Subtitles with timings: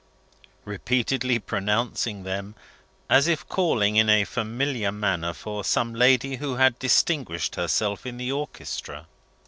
[0.65, 2.55] repeatedly pronouncing them
[3.07, 8.17] as if calling in a familiar manner for some lady who had distinguished herself in
[8.17, 9.05] the orchestra.